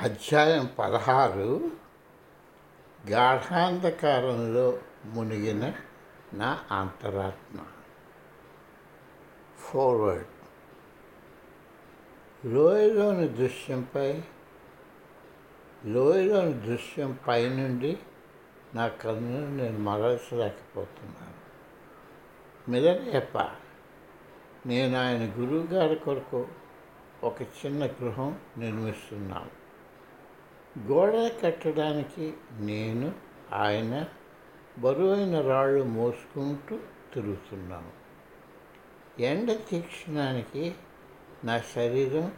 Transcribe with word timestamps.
అధ్యాయం 0.00 0.70
పదహారు 0.78 1.70
గాఢాంధకారంలో 3.10 4.78
మునిగిన 5.04 5.72
నా 6.32 6.60
అంతరాత్మ. 6.70 7.58
ఫార్వర్డ్ 9.58 10.26
లోయలోని 12.46 13.28
దృశ్యంపై 13.28 14.22
లోయలోని 15.84 16.52
దృశ్యం 16.52 17.18
పైనుండి 17.28 17.98
నా 18.74 18.88
కన్నును 18.88 19.56
నేను 19.56 19.78
మరల్చలేకపోతున్నాను. 19.78 21.40
మిదరేప 22.70 23.38
నేను 24.66 24.98
ఆయన 24.98 25.32
గురువు 25.38 25.66
గారి 25.66 25.96
కొరకు 25.96 26.48
ఒక 27.24 27.42
చిన్న 27.42 27.86
గృహం 27.86 28.38
నిర్మిస్తున్నాను. 28.58 29.59
గోడ 30.78 31.30
కట్టడానికి 31.42 32.34
నేను 32.58 33.14
ఆయన 33.52 34.08
బరువైన 34.78 35.40
రాళ్ళు 35.40 35.84
మోసుకుంటూ 35.84 36.78
తిరుగుతున్నాను. 37.14 37.92
ఎండ 39.22 39.58
తీక్షణానికి 39.68 40.74
నా 41.44 41.58
శరీరం 41.58 42.32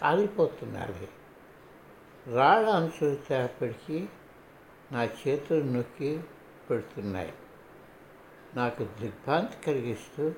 కాలిపోతున్నది. 0.00 1.08
రాళ్ళ 2.34 2.68
అంచులు 2.68 3.16
తేపడికి 3.28 4.08
నా 4.92 5.04
చేతులు 5.04 5.64
నొక్కి 5.64 6.20
పెడుతున్నాయి. 6.70 7.32
నాకు 8.54 8.84
దిగ్భ్రాంతి 8.84 9.64
కలిగిస్తూ 9.66 10.32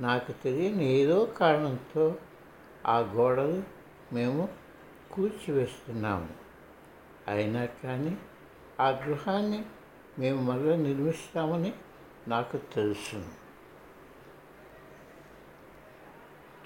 నాకు 0.00 0.32
తెలియని 0.32 0.84
ఏదో 0.84 1.24
కారణంతో 1.24 2.16
ఆ 2.86 2.98
గోడలు 2.98 3.62
మేము 4.12 4.65
కూల్చివేస్తున్నాము. 5.12 6.28
అయినా 7.28 7.64
కానీ 7.64 8.18
ఆ 8.80 8.88
గృహాన్ని 8.90 9.64
మేము 10.18 10.42
మళ్ళీ 10.42 10.76
నిర్మిస్తామని 10.76 11.74
నాకు 12.28 12.56
తెలుసు. 12.56 13.24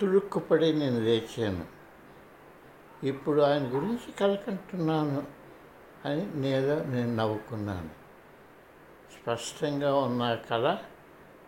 తుడుక్కుపడి 0.01 0.73
నేను 0.73 1.01
లేచాను. 1.01 1.65
ఇప్పుడు 3.07 3.41
ఆయన 3.41 3.63
గురించి 3.63 4.13
కలకంటున్నాను 4.13 5.27
అని 6.05 6.37
నేను 6.37 6.85
నేను 6.85 7.15
నవ్వుకున్నాను. 7.15 7.91
స్పష్టంగా 9.23 9.95
ఉన్న 9.95 10.35
కళ 10.35 10.77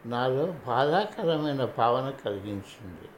నాలో 0.07 0.47
బాధాకరమైన 0.67 1.65
భావన 1.65 2.11
కలిగించింది. 2.11 3.09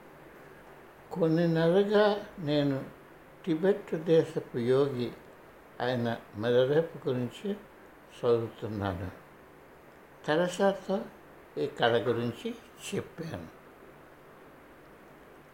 కొన్ని 1.12 1.48
నెలలుగా 1.48 2.26
నేను 2.38 3.03
టిబెట్ 3.44 3.94
దేశపు 3.94 4.58
యోగి 4.58 5.12
ఆయన 5.80 6.16
మెదరేపు 6.36 7.08
గురించి 7.08 7.52
చదువుతున్నాను 8.18 9.10
తెరసాతో 10.26 11.00
ఈ 11.58 11.66
కళ 11.66 11.98
గురించి 11.98 12.54
చెప్పాను. 12.94 13.48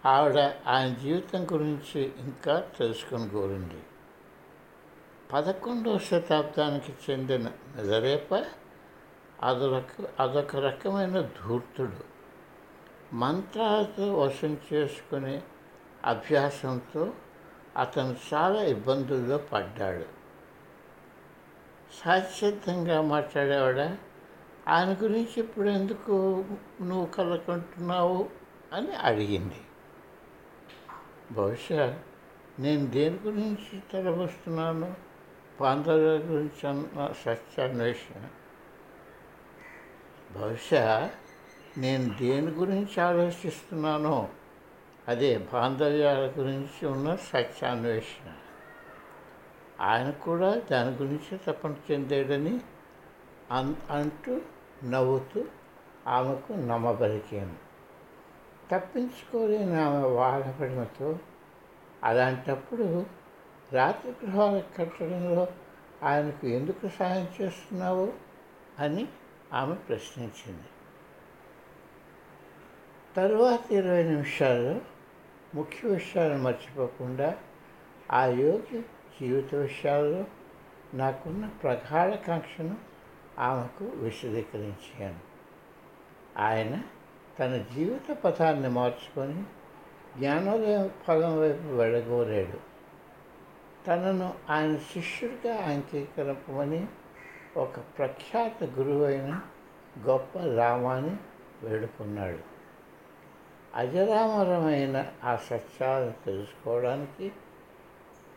ఆవిడ 0.08 0.38
ఆయన 0.66 0.94
జీవితం 0.94 1.44
గురించి 1.44 2.12
ఇంకా 2.18 2.60
తెలుసుకొని 2.78 3.30
కోరింది 3.30 3.82
పదకొండవ 5.32 5.98
శతాబ్దానికి 5.98 6.94
చెందిన 7.10 7.52
మెదరేప 7.76 8.34
అదొక 9.42 10.20
అదొక 10.20 10.56
రకమైన 10.56 11.20
ధూర్తుడు. 11.20 12.04
మంత్రాలతో 13.14 14.18
వశం 14.18 14.58
చేసుకునే 14.72 15.42
అభ్యాసంతో 16.04 17.12
అతను 17.76 18.16
చాలా 18.34 18.62
ఇబ్బందుల్లో 18.62 19.38
పడ్డాడు. 19.38 20.04
సాధ్యతంగా 22.04 23.02
మాట్లాడేవాడ? 23.02 23.96
ఆయన 24.68 24.96
గురించి 25.02 25.42
ఇప్పుడు 25.42 25.68
ఎందుకు 25.68 26.44
నువ్వు 26.82 27.06
కలకుంటున్నావు? 27.06 28.30
అని 28.72 28.94
అడిగింది. 28.94 29.60
బహుశా 31.30 31.98
నేను 32.58 32.86
దేని 32.86 33.18
గురించి 33.22 33.80
తలబోస్తున్నాను 33.92 34.94
పాండవ 35.60 35.96
గురించి 35.98 36.68
అన్న 36.68 37.12
సత్యాన్వేషణ. 37.24 38.26
బహుశా 40.34 41.10
నేను 41.78 42.16
దేని 42.18 42.46
గురించి 42.46 43.00
ఆలోచిస్తున్నానో 43.00 44.28
అదే 45.10 45.38
బాంధవ్యాల 45.52 46.32
గురించి 46.38 46.86
ఉన్న 46.86 47.16
సత్యాన్వేషణ. 47.16 48.32
ఆయన 49.80 50.10
కూడా 50.10 50.62
దాని 50.70 50.96
గురించి 50.96 51.38
తపన 51.46 51.74
చెందాడని 51.90 52.60
అన్ 53.50 53.74
అంటూ 53.90 54.40
నవ్వుతూ 54.84 55.44
ఆమెకు 56.06 56.52
నమ్మబలికాను 56.52 57.54
తప్పించుకోలేని 58.70 59.80
ఆమె 59.80 60.08
బాధపడడంతో 60.08 61.18
అలాంటప్పుడు 62.04 63.06
రాత్రి 63.72 64.12
గృహాలు 64.26 64.62
కట్టడంలో 64.78 65.48
ఆయనకు 66.02 66.46
ఎందుకు 66.46 66.88
సహాయం 66.88 67.28
చేస్తున్నావు 67.40 68.12
అని 68.78 69.08
ఆమె 69.52 69.74
ప్రశ్నించింది. 69.74 70.64
తరువాత 73.16 73.72
ఇరవై 73.72 74.02
నిమిషాల్లో 74.02 74.80
ముఖ్య 75.54 75.88
విషయాలను 75.88 76.42
మర్చిపోకుండా 76.42 77.34
ఆ 78.10 78.24
యోగి 78.24 78.80
జీవిత 79.20 79.54
విషయాల్లో 79.54 80.24
నాకున్న 80.94 81.46
ప్రగాఢకాంక్షను 81.46 82.76
ఆమెకు 83.38 83.84
విశదీకరించాను. 83.84 85.18
ఆయన 86.38 86.82
తన 87.40 87.64
జీవిత 87.74 88.12
పథాన్ని 88.12 88.68
మార్చుకొని 88.68 89.42
జ్ఞానోదయం 90.18 90.90
ఫలం 91.06 91.40
వైపు 91.40 91.62
వెళ్ళగోరాడు. 91.62 92.58
తనను 93.86 94.34
ఆయన 94.50 94.76
శిష్యుడిగా 94.76 95.54
అంగీకరింపమని 95.54 96.86
ఒక 97.56 97.78
ప్రఖ్యాత 97.78 98.64
గురువైన 98.64 99.40
గొప్ప 99.98 100.38
రామాని 100.38 101.16
వేడుకున్నాడు. 101.62 102.49
అజరామరమైన 103.74 105.12
ఆ 105.24 105.36
సత్యాలను 105.36 106.14
తెలుసుకోవడానికి 106.26 107.32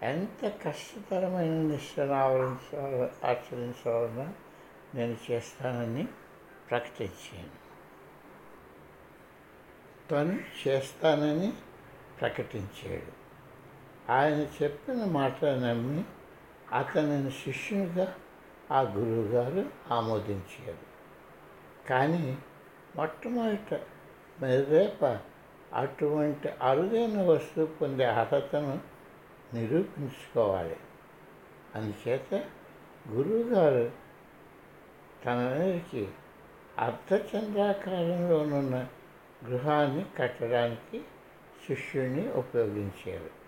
ఎంత 0.01 0.47
కష్టతరమైన 0.65 1.51
నిష్ఠను 1.51 2.13
ఆవరించాల 2.13 3.09
ఆచరించాలన్నా 3.27 4.33
నేను 4.95 5.17
చేస్తానని 5.31 6.07
ప్రకటించాను. 6.69 7.63
తను 10.11 10.39
చేస్తానని 10.67 11.53
ప్రకటించాడు. 12.19 13.23
ఆయన 14.11 14.63
చెప్పిన 14.63 15.05
మాట 15.05 15.45
నమ్మి 15.45 16.03
అతనిని 16.71 17.31
శిష్యునిగా 17.31 18.15
ఆ 18.71 18.81
గురువుగారు 18.81 19.65
ఆమోదించారు. 19.91 20.93
కానీ 21.89 22.37
మొట్టమొదట 22.95 23.79
రేప 24.41 25.19
అటువంటి 25.73 26.49
అరుదైన 26.61 27.21
వస్తువు 27.21 27.65
పొందే 27.65 28.05
అర్హతను 28.05 28.79
నిరూపించుకోవాలి. 29.53 30.75
అందుచేత 31.75 32.43
గురువుగారు 33.09 33.91
తనందరికీ 35.25 36.07
అర్ధచంద్రాకారంలోనున్న 36.79 38.87
గృహాన్ని 39.47 40.05
కట్టడానికి 40.17 41.01
శిష్యుడిని 41.67 42.31
ఉపయోగించారు. 42.31 43.43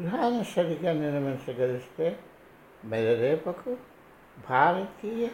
గృహాన్ని 0.00 0.44
సరిగా 0.44 0.92
నిర్మించగలిస్తే 0.92 2.18
మెదరేపకు 2.84 3.76
భారతీయ 4.50 5.28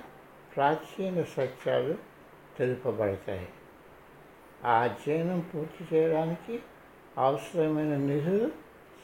ప్రాచీన 0.57 1.23
సత్యాలు 1.23 1.95
తెలుపబడతాయి. 2.59 3.49
ఆ 4.65 4.73
అధ్యయనం 4.73 5.51
పూర్తి 5.55 5.97
చేయడానికి 5.97 6.63
అవసరమైన 7.19 7.97
నిధులు 7.97 8.51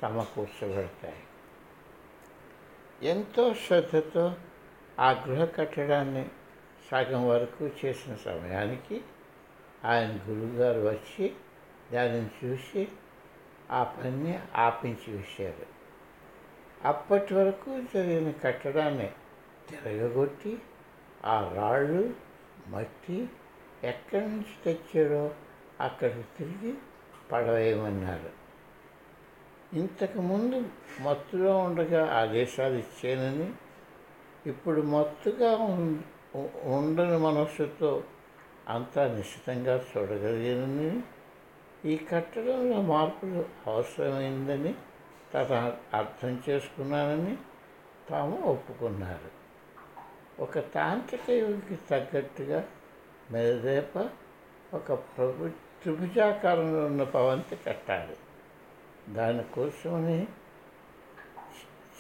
సమకూర్చబడతాయి. 0.03 1.17
ఎంతో 3.03 3.55
శ్రద్ధతో 3.55 4.35
ఆ 5.01 5.11
గృహ 5.11 5.45
కట్టడాన్ని 5.45 6.29
సగం 6.91 7.29
వరకు 7.29 7.71
చేసిన 7.85 8.15
సమయానికి 8.15 9.01
ఆయన 9.85 10.11
గురువుగారు 10.11 10.81
వచ్చి 10.81 11.33
దానిని 11.93 12.31
చూసి 12.45 12.89
ఆ 13.71 13.85
పనిని 13.85 14.39
ఆపించి 14.55 15.17
వేశారు. 15.17 15.67
అప్పటి 16.85 17.35
వరకు 17.35 17.81
జరిగిన 17.95 18.31
కట్టడాన్ని 18.31 19.11
తిరగగొట్టి 19.71 20.59
ఆ 21.25 21.53
రాళ్ళు 21.55 22.15
మట్టి 22.69 23.29
ఎక్కడి 23.85 24.25
నుంచి 24.29 24.65
తెచ్చాడో 24.65 25.35
అక్కడికి 25.81 26.25
తిరిగి 26.39 26.75
పడవేయమన్నారు 27.33 28.31
ఇంతకుముందు 29.73 30.65
మత్తులో 31.01 31.59
ఉండగా 31.59 32.13
ఆదేశాలు 32.13 32.75
ఇచ్చానని 32.75 33.53
ఇప్పుడు 34.47 34.83
మత్తుగా 34.83 35.57
ఉం- 35.57 36.03
ఉండని 36.65 37.19
మనస్సుతో 37.19 38.03
అంతా 38.69 39.17
నిశ్చితంగా 39.17 39.85
చూడగలిగానని 39.89 41.03
ఈ 41.85 41.97
కట్టడంలో 41.97 42.83
మార్పులు 42.83 43.45
అవసరమైందని 43.67 44.75
తన 45.35 45.73
అర్థం 45.95 46.43
చేసుకున్నానని 46.49 47.37
తాము 48.11 48.37
ఒప్పుకున్నారు. 48.37 49.31
ఒక 50.41 50.59
తాంత్రిక 50.59 51.31
యోగికి 51.31 51.77
తగ్గట్టుగా 51.91 52.69
మెరదేప 53.31 54.11
ఒక 54.75 54.93
ప్రభు 54.93 55.51
త్రిభుజాకారంలో 55.83 56.87
ఉన్న 56.87 57.03
పవంతి 57.03 57.57
కట్టాలి. 57.67 58.17
దానికోసమని 59.15 60.27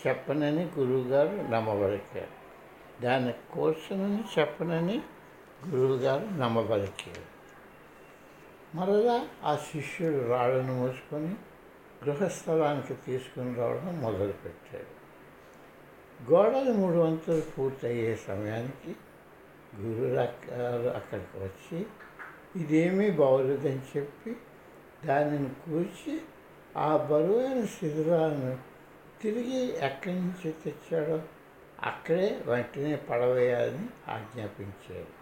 చెప్పనని 0.06 0.70
గురువుగారు 0.78 1.50
నమ్మబలికారు. 1.50 2.38
దాని 3.02 3.34
కోసమని 3.52 4.24
చెప్పనని 4.38 5.02
గురువుగారు 5.68 6.26
నమ్మబలికారు. 6.26 7.38
మరలా 8.76 9.28
ఆ 9.44 9.56
శిష్యుడు 9.56 10.28
రాళ్ళను 10.28 10.74
మూసుకొని 10.74 11.34
గృహస్థలానికి 12.04 12.94
తీసుకుని 12.94 13.54
రావడం 13.54 14.00
మొదలుపెట్టాడు. 14.02 14.98
గోడలు 16.32 16.72
మూడు 16.72 16.96
వంతులు 16.96 17.42
పూర్తయ్యే 17.58 18.16
సమయానికి 18.16 18.96
గురువు 19.80 20.88
అక్కడికి 20.90 21.38
వచ్చి 21.38 21.86
ఇదేమీ 22.56 23.10
బాగోలేదని 23.10 23.98
చెప్పి 23.98 24.36
దానిని 25.04 25.48
కూర్చి 25.48 26.20
ఆ 26.76 26.96
బరువైన 26.96 27.64
శిథిరాలను 27.64 28.58
తిరిగి 29.22 29.76
ఎక్కడి 29.84 30.14
నుంచి 30.14 30.52
తెచ్చాడో 30.52 31.22
అక్కడే 31.82 32.42
వెంటనే 32.46 32.96
పడవేయాలని 32.96 33.88
ఆజ్ఞాపించాడు. 34.08 35.18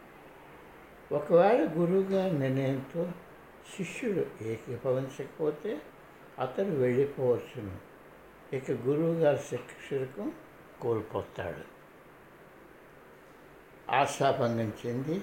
ఒకవేళ 1.14 1.68
గురువుగారి 1.76 2.38
నిర్ణయంతో 2.38 3.12
శిష్యుడు 3.76 4.44
ఏకీభవించకపోతే 4.44 5.80
అతడు 6.38 6.70
వెళ్ళిపోవచ్చును. 6.70 7.76
ఇక 8.56 8.70
గురువుగారి 8.70 9.38
శిక్షకం 9.38 10.32
కోల్పోతాడు. 10.80 11.76
ఆశాభంగం 13.90 14.72
చెంది 14.86 15.20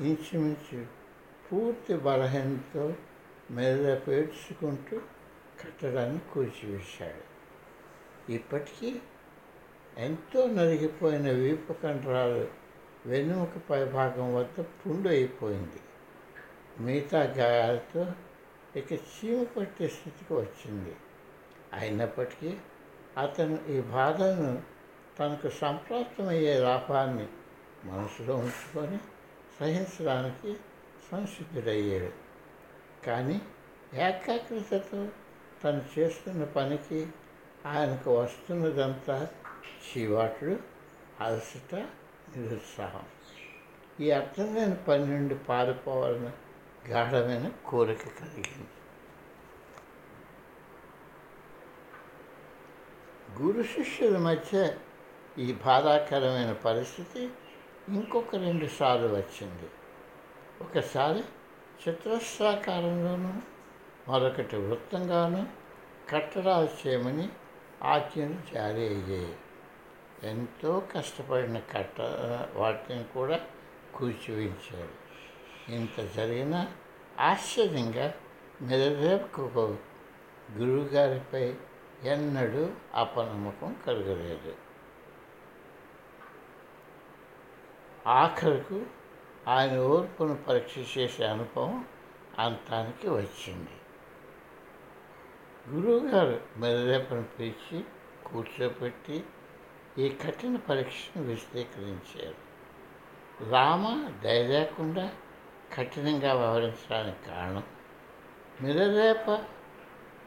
ఇంచుమించు 0.00 0.95
పూర్తి 1.52 1.96
బలహీనతో 1.96 2.94
మెల్ల 3.50 3.94
పేర్చుకుంటూ 3.94 4.96
కట్టడాన్ని 5.60 6.20
కూల్చివేశాడు. 6.34 7.24
ఇప్పటికీ 8.32 9.00
ఎంతో 9.98 10.46
నలిగిపోయిన 10.46 11.30
వీపు 11.30 11.72
కండరాలు 11.72 12.48
వెన్నుముక 13.06 13.58
పైభాగం 13.70 14.34
వద్ద 14.34 14.60
పుండు 14.60 15.08
అయిపోయింది 15.08 15.80
మిగతా 16.80 17.22
గాయాలతో 17.22 18.06
ఇక 18.76 18.92
చీమ 18.92 19.44
పట్టే 19.44 19.88
స్థితికి 19.88 20.34
వచ్చింది. 20.34 20.96
అయినప్పటికీ 21.72 22.56
అతను 23.18 23.58
ఈ 23.68 23.80
బాధను 23.80 24.62
తనకు 25.18 25.48
సంప్రాప్తమయ్యే 25.48 26.58
లాభాన్ని 26.58 27.26
మనసులో 27.84 28.36
ఉంచుకొని 28.36 28.98
సహించడానికి 29.60 30.56
సంసిద్ధుడయ్యాడు. 31.12 32.12
కానీ 33.06 33.42
ఏకాగ్రతతో 33.94 35.08
తను 35.64 35.84
చేస్తున్న 35.98 36.44
పనికి 36.44 37.08
ఆయనకు 37.66 38.20
వస్తున్నదంతా 38.20 39.28
చీవాట్లు 39.64 40.56
అలసట 41.20 41.74
నిరుత్సాహం. 42.36 43.02
ఈ 44.00 44.10
అర్థం 44.10 44.54
లేని 44.54 44.74
పని 44.74 45.06
నుండి 45.06 45.34
పారిపోవాలని 45.34 46.30
గాఢమైన 46.90 47.52
కోరిక 47.66 48.08
కలిగింది. 48.08 48.68
గురు 53.42 53.62
శిష్యుల 53.62 54.18
మధ్య 54.18 54.76
ఈ 55.38 55.52
బాధాకరమైన 55.52 56.52
పరిస్థితి 56.52 57.30
ఇంకొక 57.88 58.36
రెండు 58.36 58.66
సార్లు 58.66 59.06
వచ్చింది. 59.06 59.70
ఒకసారి 60.62 61.24
చిత్రస్రాకారంలోనూ 61.88 63.32
మరొకటి 64.08 64.56
వృత్తంగాను 64.56 65.46
కట్టడాలు 66.10 66.68
చేయమని 66.86 67.28
ఆజ్ఞలు 67.82 68.54
జారీ 68.54 68.88
అయ్యాయి 68.88 69.36
ఎంతో 70.22 70.82
కష్టపడిన 70.96 71.58
కట్ట 71.58 72.00
వాటిని 72.54 73.04
కూడా 73.04 73.40
కూర్చివించారు 73.94 75.06
ఇంత 75.72 76.14
జరిగినా 76.14 76.68
ఆశ్చర్యంగా 77.20 78.14
మెదరేపుకు 78.62 79.78
గురువుగారిపై 80.52 81.54
ఎన్నడూ 82.02 82.70
అపనమ్మకం 82.94 83.76
కలగలేదు. 83.86 84.54
ఆఖరుకు 88.06 88.86
ఆయన 89.48 89.78
ఓర్పును 89.78 90.34
పరీక్ష 90.34 90.98
చేసే 90.98 91.26
అనుభవం 91.26 91.84
అంతానికి 92.38 93.08
వచ్చింది. 93.08 93.70
గురువుగారు 95.68 96.40
మెదరేపను 96.56 97.24
పిలిచి 97.38 97.84
కూర్చోపెట్టి 98.26 99.24
ఈ 99.98 100.08
కఠిన 100.08 100.56
పరీక్షను 100.56 101.22
విశదీకరించారు. 101.22 102.46
రామ 103.50 104.10
దయలేకుండా 104.22 105.12
కఠినంగా 105.74 106.32
వ్యవహరించడానికి 106.34 107.26
కారణం 107.26 107.62
మిరరేప 108.60 109.44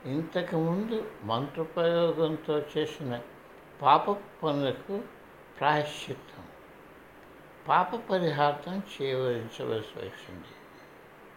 ఇంతకుముందు 0.06 1.12
మంత్రప్రయోగంతో 1.24 2.60
చేసిన 2.60 3.22
పాప 3.82 4.12
పనులకు 4.12 5.02
ప్రాయశ్చిత్తం. 5.60 6.49
పాప 7.70 7.96
పరిహార్థం 7.96 8.82
చేయవలసి 9.02 9.64
వచ్చింది 9.64 10.48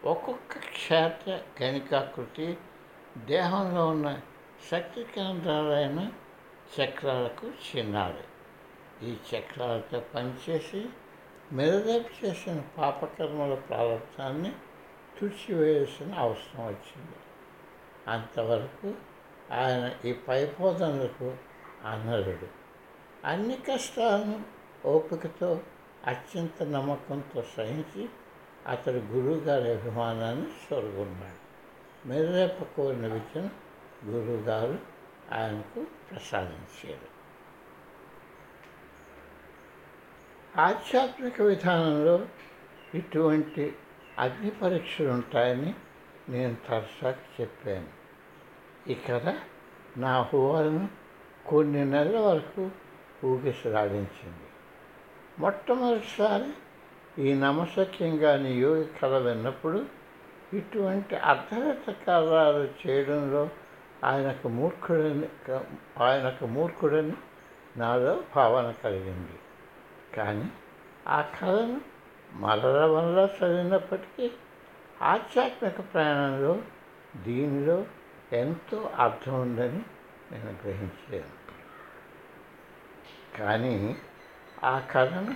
ఒక్కొక్క 0.04 0.58
క్షేత్ర 0.58 1.40
గణికాకృతి 1.62 2.58
దేహంలో 3.18 3.86
ఉన్న 3.86 4.20
శక్తి 4.70 5.04
కేంద్రాలైన 5.04 6.12
చక్రాలకు 6.80 7.46
చిన్నాడు 7.46 8.32
ఈ 9.04 9.16
చక్రాలతో 9.34 10.00
పనిచేసి 10.00 10.86
మెదడపు 11.52 12.26
చేసిన 12.26 12.60
పాపకర్మల 12.78 13.54
ప్రారంభాన్ని 13.54 14.52
తుడిచివేయాల్సిన 15.20 16.14
అవసరం 16.14 16.66
వచ్చింది. 16.66 17.16
అంతవరకు 18.08 18.94
ఆయన 19.52 19.92
ఈ 20.04 20.12
పైపోదనలకు 20.12 21.36
అనరుడు. 21.84 22.46
అన్ని 23.24 23.56
కష్టాలను 23.56 24.42
ఓపికతో 24.86 25.60
అత్యంత 26.06 26.62
నమ్మకంతో 26.62 27.44
సహించి 27.56 28.08
అతడు 28.66 28.94
గురువుగారి 28.94 29.72
అభిమానాన్ని 29.72 30.46
సొరుగున్నాడు 30.70 31.42
మెదరేప 32.08 32.62
కోరిన 32.62 33.06
విద్యను 33.06 33.50
గురువుగారు 34.06 34.78
ఆయనకు 35.32 35.86
ప్రసాదించారు. 36.10 37.12
ఆధ్యాత్మిక 40.60 41.42
విధానంలో 41.42 42.26
ఇటువంటి 42.94 43.74
అగ్ని 44.18 44.50
పరీక్షలు 44.50 45.08
ఉంటాయని 45.08 45.74
నేను 46.28 46.56
తరచుగా 46.68 47.18
చెప్పాను. 47.40 47.88
ఇక్కడ 48.90 49.38
నా 49.96 50.22
హోవాలను 50.22 50.88
కొన్ని 51.46 51.84
నెలల 51.84 52.18
వరకు 52.18 52.70
ఊగిసలాడించింది. 53.24 54.41
మొట్టమొదటిసారి 55.38 56.50
ఈ 57.22 57.34
నమసక్యంగాని 57.34 58.60
యోగి 58.60 58.84
కళ 58.84 59.18
విన్నప్పుడు 59.18 59.84
ఇటువంటి 60.54 61.16
అర్ధరత 61.16 61.90
కార్యాలు 62.06 62.68
చేయడంలో 62.82 63.48
ఆయనకు 64.04 64.48
మూర్ఖుడని 64.48 65.28
ఆయనకు 66.00 66.46
మూర్ఖుడని 66.46 67.12
నాలో 67.76 68.22
భావన 68.36 68.74
కలిగింది. 68.84 69.38
కానీ 70.16 70.48
ఆ 71.08 71.20
కథను 71.20 71.80
మరల 72.32 72.84
వల్ల 72.84 73.28
చదివినప్పటికీ 73.38 74.30
ఆధ్యాత్మిక 75.02 75.94
ప్రయాణంలో 75.94 76.62
దీనిలో 77.16 77.84
ఎంతో 78.32 78.90
అర్థం 78.98 79.40
ఉందని 79.40 79.82
నేను 80.32 80.54
గ్రహించాను 80.64 81.32
కానీ 83.38 83.96
ఆ 84.64 84.82
కథను 84.92 85.34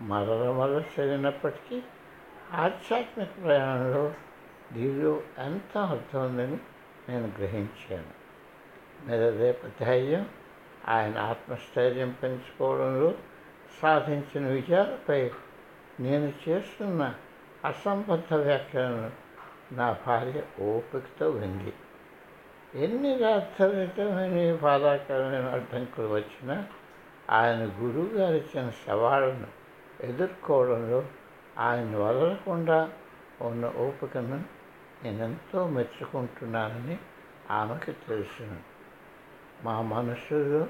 మరల 0.00 0.50
మరల 0.50 0.82
చదివినప్పటికీ 1.00 1.82
ఆధ్యాత్మిక 2.52 3.28
ప్రయాణంలో 3.44 4.14
దీనిలో 4.72 5.20
ఎంత 5.38 5.78
అర్థం 5.78 6.22
ఉందని 6.26 6.58
నేను 7.08 7.32
గ్రహించాను. 7.38 8.18
మీద 9.08 9.54
ధైర్యం 9.80 10.28
ఆయన 10.88 11.18
ఆత్మస్థైర్యం 11.18 12.16
పెంచుకోవడంలో 12.22 13.14
సాధించిన 13.82 14.46
విజయాలపై 14.46 15.30
నేను 16.00 16.32
చేస్తున్న 16.48 17.14
అసంబద్ధ 17.64 18.34
వ్యాఖ్యలను 18.34 19.10
నా 19.72 19.96
భార్య 20.06 20.64
ఓపికతో 20.64 21.30
వింది. 21.30 21.72
ఎన్ని 22.74 23.18
రాత్రమైన 23.18 24.56
బాధాకరమైన 24.62 25.48
అడ్డంకులు 25.48 26.06
వచ్చినా 26.06 26.66
ఆయన 27.30 27.72
గురువు 27.78 28.06
గారు 28.06 28.34
ఇచ్చిన 28.34 28.72
సవాళ్ళను 28.86 29.46
ఎదుర్కోవడంలో 30.00 31.04
ఆయన 31.58 31.96
వదలకుండా 31.96 32.92
ఉన్న 33.42 33.66
ఓపికను 33.66 34.44
నేనెంతో 35.04 35.68
మెచ్చుకుంటున్నానని 35.68 36.98
ఆమెకు 37.50 37.90
తెలుసును. 38.08 38.60
మా 39.64 39.80
మనసులో 39.82 40.66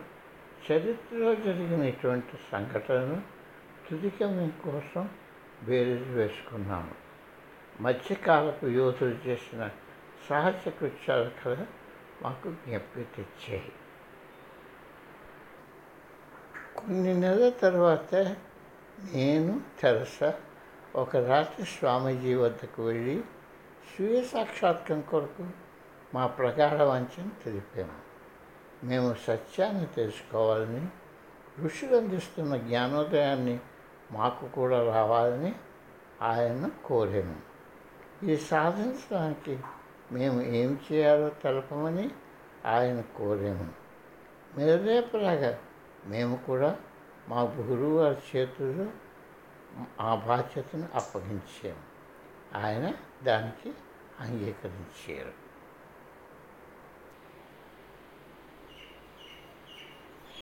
చరిత్రలో 0.72 1.34
జరిగిన 1.34 1.82
ఇటువంటి 1.82 2.38
సంఘటనను 2.52 3.22
తుదికమ్యం 3.90 4.52
కోసం 4.64 5.08
బేరీజు 5.62 6.10
వేసుకున్నాము. 6.10 6.90
మధ్యకాలపు 7.80 8.66
యోధులు 8.66 9.28
చేసిన 9.28 9.70
సహజ 10.30 10.68
కృత్యాలు 10.68 11.30
కథ 11.44 11.66
మాకు 12.22 12.50
జ్ఞప్తి 12.50 13.06
తెచ్చాయి. 13.16 13.72
కొన్ని 16.78 17.14
నెలల 17.14 17.48
తర్వాత 17.48 18.14
నేను 19.14 19.60
తెరస 19.80 20.32
ఒక 20.96 21.16
రాత్రి 21.16 21.66
స్వామీజీ 21.66 22.34
వద్దకు 22.34 22.82
వెళ్ళి 22.86 23.22
స్వీయ 23.96 24.22
సాక్షాత్కం 24.22 25.00
కొరకు 25.00 25.46
మా 26.14 26.26
ప్రగాఢ 26.26 26.82
వంచన 26.82 27.28
తెలిపాము. 27.44 27.98
మేము 28.86 29.16
సత్యాన్ని 29.26 29.86
తెలుసుకోవాలని 29.86 30.86
ఋషులు 31.64 31.96
అందిస్తున్న 31.96 32.56
జ్ఞానోదయాన్ని 32.56 33.60
మాకు 34.12 34.48
కూడా 34.48 34.94
రావాలని 34.94 35.54
ఆయన 36.22 36.70
కోరాము. 36.84 37.36
ఇది 38.22 38.36
సాధించడానికి 38.36 39.58
మేము 40.12 40.42
ఏం 40.42 40.80
చేయాలో 40.92 41.28
తెలపమని 41.28 42.10
ఆయన 42.66 43.00
కోరాము. 43.00 43.68
మీరేపలాగా 44.58 45.58
మేము 46.06 46.36
కూడా 46.36 46.78
మా 47.28 47.42
గురువు 47.42 47.98
వారి 47.98 48.36
చేతుల్లో 48.36 48.86
ఆ 50.00 50.14
బాధ్యతను 50.14 50.88
అప్పగించాము. 50.94 51.98
ఆయన 52.58 52.94
దానికి 53.22 53.72
అంగీకరించారు. 54.20 55.47